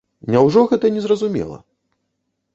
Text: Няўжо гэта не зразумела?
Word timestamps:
Няўжо 0.35 0.63
гэта 0.71 0.91
не 0.95 1.03
зразумела? 1.05 1.61